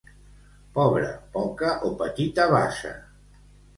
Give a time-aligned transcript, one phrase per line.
[0.77, 2.95] Pobre, poca o petita basa.